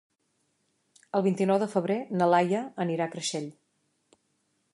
El 1.19 1.25
vint-i-nou 1.27 1.61
de 1.65 1.69
febrer 1.75 1.99
na 2.21 2.31
Laia 2.35 2.63
anirà 2.87 3.07
a 3.09 3.15
Creixell. 3.17 3.51